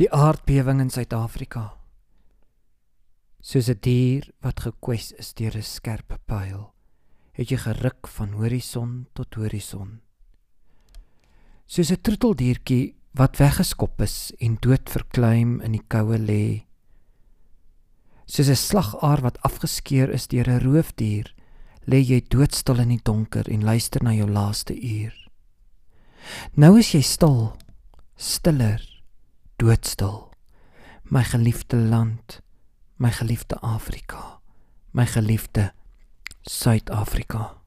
[0.00, 1.74] Die aardbewing in Suid-Afrika.
[3.44, 6.72] Soos 'n dier wat gekwes is deur 'n skerp pyl,
[7.32, 10.00] het jy geruk van horison tot horison.
[11.66, 16.64] Soos 'n troeteldiertjie wat weggeskop is en dood verkleim in die koue lê.
[18.24, 21.34] Soos 'n slagaar wat afgeskeur is deur 'n roofdier,
[21.84, 25.28] lê jy doodstil in die donker en luister na jou laaste uur.
[26.56, 27.56] Nou is jy stil,
[28.16, 28.91] stiller
[29.62, 30.30] doodstil.
[31.02, 32.42] My geliefde land,
[32.96, 34.40] my geliefde Afrika,
[34.90, 35.72] my geliefde
[36.42, 37.62] Suid-Afrika.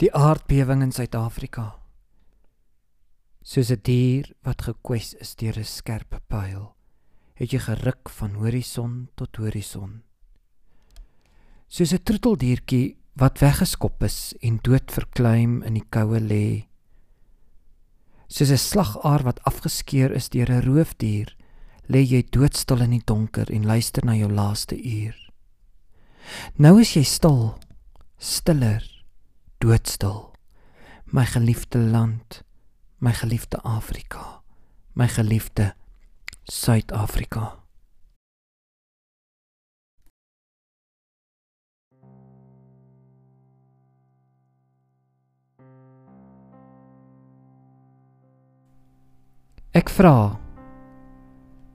[0.00, 1.66] Die aardbewing in Suid-Afrika.
[3.42, 6.76] Soos 'n dier wat gekwes is deur 'n skerp pyl,
[7.34, 10.02] het jy geruk van horison tot horison.
[11.68, 16.68] Soos 'n troeteldiertjie wat weggeskop is en dood verkleim in die koue lê
[18.28, 21.36] soos 'n slagaar wat afgeskeur is deur 'n roofdier,
[21.88, 25.16] lê jy doodstil in die donker en luister na jou laaste uur.
[26.58, 27.58] Nou is jy stil,
[28.18, 28.82] stiller,
[29.58, 30.34] doodstil.
[31.04, 32.42] My geliefde land,
[32.98, 34.42] my geliefde Afrika,
[34.92, 35.74] my geliefde
[36.44, 37.65] Suid-Afrika.
[49.76, 50.32] Ek vra.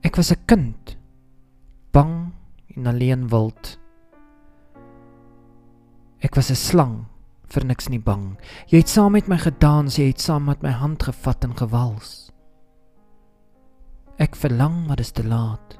[0.01, 0.97] Ek was 'n kind,
[1.93, 2.33] bang
[2.75, 3.77] en alleen wild.
[6.19, 7.05] Ek was 'n slang,
[7.45, 8.39] vir niks nie bang.
[8.67, 12.31] Jy het saam met my gedans, jy het saam met my hand gevat en gewals.
[14.17, 15.77] Ek verlang, maar dit is te laat.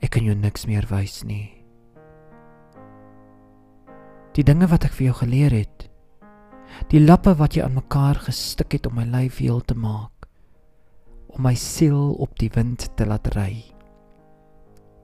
[0.00, 1.64] Ek kan jou niks meer wys nie.
[4.32, 5.90] Die dinge wat ek vir jou geleer het,
[6.88, 10.15] die lappe wat jy aan mekaar gestik het om my lyf heel te maak
[11.36, 13.52] om my siel op die wind te laat ry.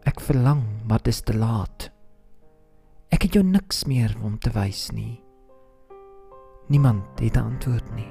[0.09, 1.91] Ek verlang, maar dit is te laat.
[3.13, 5.21] Ek het jou niks meer om te wys nie.
[6.73, 8.11] Niemand het 'n antwoord nie.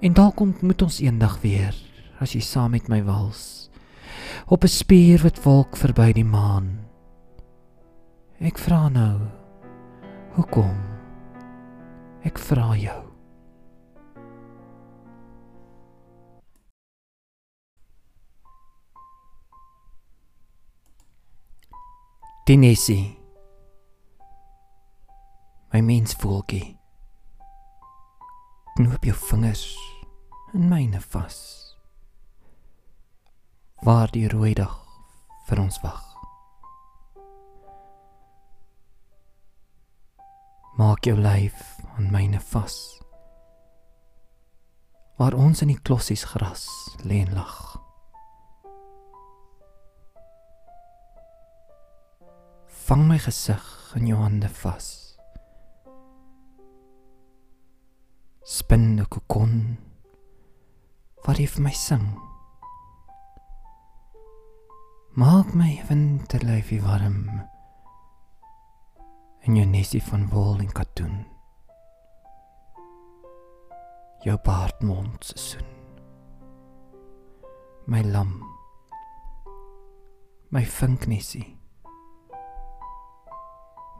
[0.00, 1.74] En dalk ontmoet ons eendag weer
[2.20, 3.70] as jy saam met my wals
[4.46, 6.78] op 'n spierwit wolk verby die maan.
[8.38, 9.20] Ek vra nou,
[10.34, 10.76] hoekom?
[12.22, 13.13] Ek vra jou.
[22.44, 23.18] Tinesie.
[25.72, 26.76] My mens voeltjie.
[28.74, 29.62] Knoop jou vingers
[30.52, 31.38] in myne vas.
[33.80, 34.76] Waar die rooi dag
[35.48, 36.04] vir ons wag.
[40.76, 42.76] Maak jou lyf aan myne vas.
[45.16, 46.68] Waar ons in die klossies gras
[47.08, 47.83] lê en lag.
[52.84, 53.64] Vang my gesig
[53.96, 54.86] in jou hande vas.
[58.44, 59.78] Spin 'n kokon.
[61.24, 62.04] Wat jy vir my sing.
[65.16, 67.48] Maak my winterlyfie warm.
[69.46, 71.26] In jou nesie van wol en katoen.
[74.24, 75.68] Jou baardmond se soen.
[77.86, 78.44] My lam.
[80.50, 81.63] My vinknesie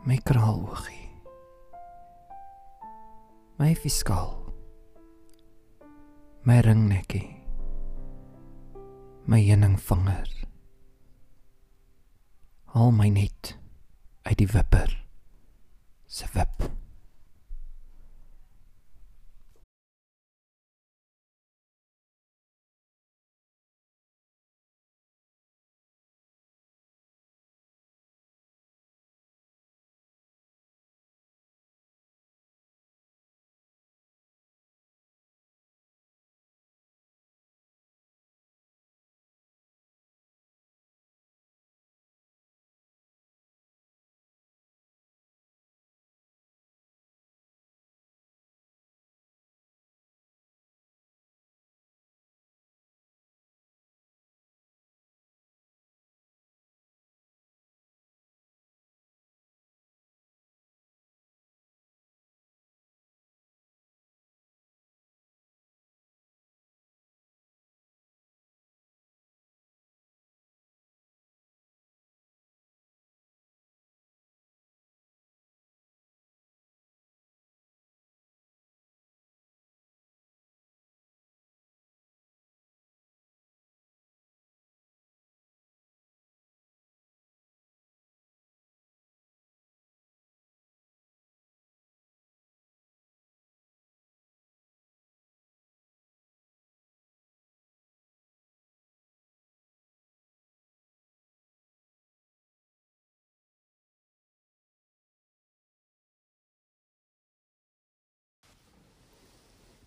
[0.07, 1.05] my kraaloogie
[3.59, 4.53] my fiskaal.
[6.43, 7.35] My ringnekkie.
[9.27, 10.29] My heuningvinger.
[12.75, 13.55] Al my net
[14.23, 14.91] uit die wipper
[16.07, 16.67] se wip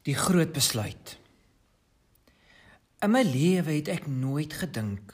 [0.07, 1.17] Die groot besluit.
[3.03, 5.11] In my lewe het ek nooit gedink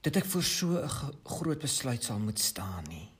[0.00, 0.88] dat ek voor so 'n
[1.28, 3.12] groot besluit sal moet staan nie.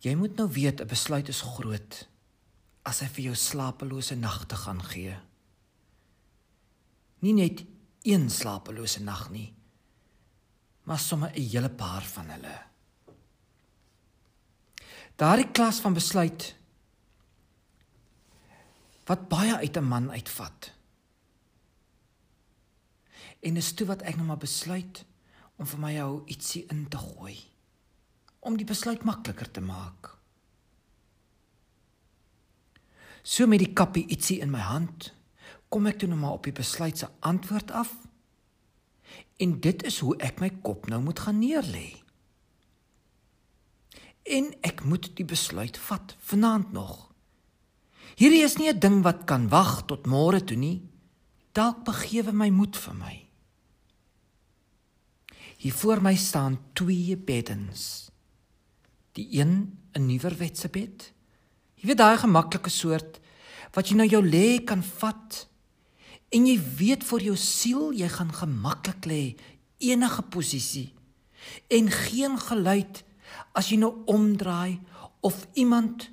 [0.00, 2.08] Jy moet nou weet 'n besluit is groot
[2.82, 5.16] as hy vir jou slapelose nagte gaan gee.
[7.18, 7.64] Nie net
[8.02, 9.54] een slapelose nag nie,
[10.84, 12.62] maar sommer 'n hele paar van hulle.
[15.16, 16.54] Daardie klas van besluit
[19.04, 20.72] wat baie uit 'n man uitvat.
[23.40, 25.04] En dis toe wat ek nou maar besluit
[25.56, 27.36] om vir my jou ietsie in te gooi
[28.44, 30.10] om die besluit makliker te maak.
[33.22, 35.14] So met die kappie ietsie in my hand,
[35.72, 37.94] kom ek toe nou maar op die besluit se antwoord af.
[39.40, 41.88] En dit is hoe ek my kop nou moet gaan neerlê.
[44.28, 47.13] En ek moet die besluit vat vanaand nog.
[48.14, 50.82] Hierdie is nie 'n ding wat kan wag tot môre toe nie.
[51.52, 53.28] Dalk begewe my moed vir my.
[55.58, 58.10] Hier voor my staan twee beddens.
[59.12, 61.12] Die een 'n nuwerwetse bed.
[61.74, 63.20] Jy weet daai gemaklike soort
[63.72, 65.46] wat jy nou jou lê kan vat
[66.30, 69.36] en jy weet vir jou siel jy gaan gemaklik lê
[69.78, 70.94] enige posisie
[71.68, 73.04] en geen geluid
[73.52, 74.80] as jy nou omdraai
[75.20, 76.10] of iemand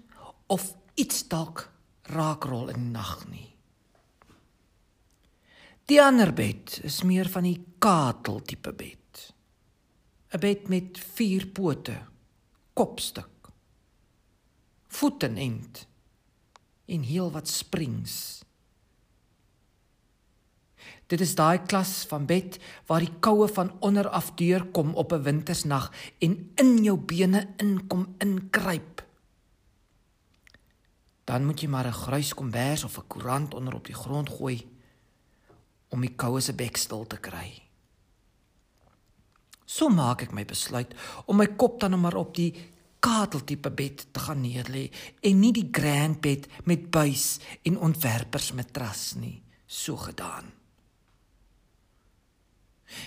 [0.48, 1.71] of iets dalk
[2.12, 3.48] raakrol in die nag nie.
[5.90, 9.00] Die ander bed is meer van die katel tipe bed.
[10.32, 11.98] 'n Bed met vier pote,
[12.74, 13.52] kopstuk,
[14.88, 15.88] voete end
[16.88, 18.44] en heel wat springs.
[21.12, 22.56] Dit is daai klas van bed
[22.88, 28.16] waar die koue van onder af deurkom op 'n wintersnag en in jou bene inkom
[28.18, 29.04] inkruip
[31.32, 34.68] dan moet jy maar 'n grys kombers of 'n koerant onder op die grond gooi
[35.90, 37.62] om die koue se bek stil te kry.
[39.66, 40.94] So maak ek my besluit
[41.26, 42.54] om my kop dan maar op die
[43.00, 44.92] kateltipe bed te gaan neerlê
[45.22, 50.52] en nie die grand bed met buis en ontwerpers matras nie, so gedaan.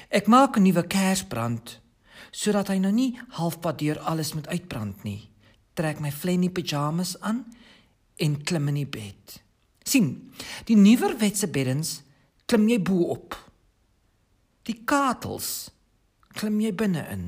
[0.09, 1.81] Ek maak 'n nuwe kersbrand
[2.31, 5.31] sodat hy nou nie halfpad deur alles moet uitbrand nie.
[5.75, 7.45] Trek my flenny pyjamas aan
[8.17, 9.41] en klim in die bed.
[9.85, 10.33] sien,
[10.65, 11.99] die nuwerwetse beddens
[12.49, 13.37] klim jy bo op.
[14.65, 15.69] Die katels
[16.33, 17.27] klim jy binne in.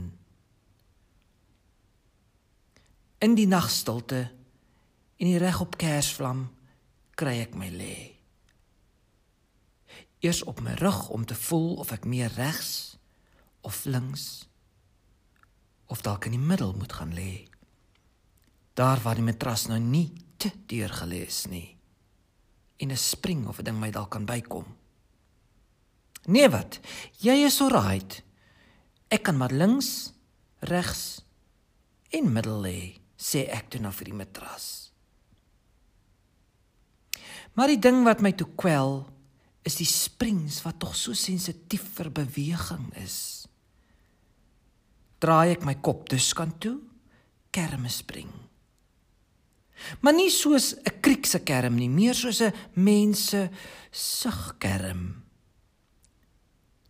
[3.21, 4.23] In die nagstilte
[5.17, 6.47] en die reg op kersvlam
[7.17, 7.97] kry ek my lê.
[10.25, 12.97] Eers op my rug om te voel of ek meer regs
[13.69, 14.47] of links
[15.93, 17.47] of dalk in die middel moet gaan lê.
[18.77, 21.77] Daar waar die matras nou nie te deurgelees nie.
[22.77, 24.77] En 'n spring of 'n ding my dalk kan bykom.
[26.27, 26.81] Nee wat?
[27.19, 28.23] Jy is so right.
[29.09, 30.13] Ek kan maar links,
[30.59, 31.23] regs
[32.11, 32.81] en middel lê,
[33.17, 34.93] sê ek toe na vir die matras.
[37.57, 39.07] Maar die ding wat my toe kwel
[39.67, 43.47] is die springs wat tog so sensitief vir beweging is.
[45.19, 46.77] Draai ek my kop dus kan toe,
[47.51, 48.46] kermespring.
[50.01, 53.51] Maar nie soos 'n kriekse kerm nie, meer soos 'n mense
[53.91, 55.25] sug kerm.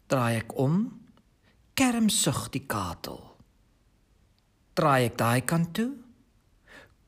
[0.06, 1.00] Draai ek om,
[1.74, 3.36] kerm sug die katel.
[4.74, 5.92] Draai ek daai kant toe,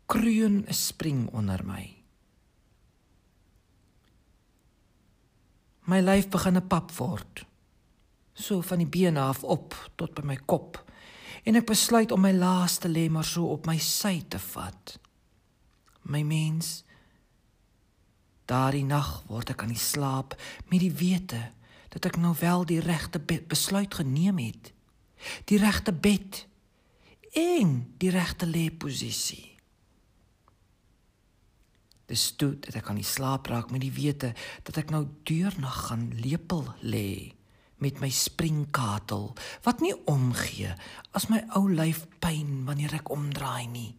[0.06, 1.94] kroon 'n spring onder my.
[5.84, 7.44] My lyf begin 'n pap word.
[8.34, 10.84] So van die bene af op tot by my kop
[11.44, 14.98] en ek besluit om my laaste lê maar so op my sy te vat
[16.08, 16.82] my mens.
[18.48, 20.36] Daardie nag word ek aan die slaap
[20.70, 21.40] met die wete
[21.92, 24.72] dat ek nou wel die regte besluit geneem het.
[25.48, 26.44] Die regte bed
[27.36, 29.44] en die regte lêposisie.
[32.08, 34.32] Dis toe dat ek aan die slaap raak met die wete
[34.64, 37.34] dat ek nou deurnag gaan lepel lê
[37.78, 39.28] met my springkatel
[39.66, 40.72] wat nie omgee
[41.14, 43.92] as my ou lyf pyn wanneer ek omdraai nie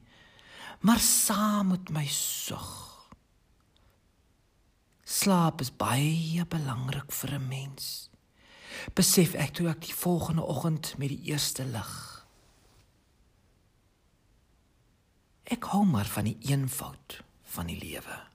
[0.79, 2.69] maar saam met my sug.
[5.03, 8.09] Slaap is baie belangrik vir 'n mens.
[8.93, 12.25] Besef ek toe ek die volgende oggend met die eerste lig.
[15.43, 18.28] Ek hou maar van die eenvoud van die lewe.